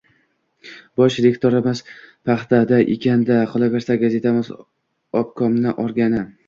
—Bosh 1.01 1.17
redaktorimiz 1.25 1.83
paxtada 2.31 2.81
ekan-da. 2.97 3.39
Qolaversa, 3.55 4.01
gazetamiz 4.07 4.45
obkomni 5.23 5.81
organi. 5.89 6.31